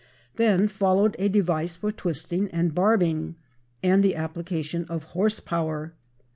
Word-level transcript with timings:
Then 0.37 0.67
followed 0.67 1.15
a 1.19 1.29
device 1.29 1.75
for 1.75 1.91
twisting 1.91 2.49
and 2.49 2.73
barbing, 2.73 3.35
and 3.83 4.03
the 4.03 4.15
application 4.15 4.85
of 4.85 5.03
horse 5.13 5.39
power. 5.39 5.93